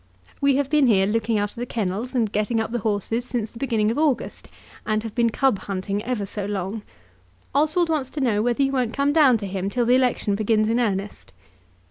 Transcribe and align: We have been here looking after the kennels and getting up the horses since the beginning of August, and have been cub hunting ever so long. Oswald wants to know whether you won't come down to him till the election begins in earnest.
We 0.41 0.55
have 0.55 0.67
been 0.67 0.87
here 0.87 1.05
looking 1.05 1.37
after 1.37 1.59
the 1.59 1.67
kennels 1.67 2.15
and 2.15 2.31
getting 2.31 2.59
up 2.59 2.71
the 2.71 2.79
horses 2.79 3.23
since 3.23 3.51
the 3.51 3.59
beginning 3.59 3.91
of 3.91 3.99
August, 3.99 4.47
and 4.83 5.03
have 5.03 5.13
been 5.13 5.29
cub 5.29 5.59
hunting 5.59 6.03
ever 6.03 6.25
so 6.25 6.47
long. 6.47 6.81
Oswald 7.53 7.89
wants 7.89 8.09
to 8.17 8.19
know 8.19 8.41
whether 8.41 8.63
you 8.63 8.71
won't 8.71 8.93
come 8.95 9.13
down 9.13 9.37
to 9.37 9.45
him 9.45 9.69
till 9.69 9.85
the 9.85 9.93
election 9.93 10.33
begins 10.33 10.69
in 10.69 10.79
earnest. 10.79 11.33